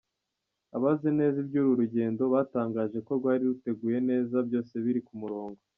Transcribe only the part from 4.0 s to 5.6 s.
neza byose biri ku murongo.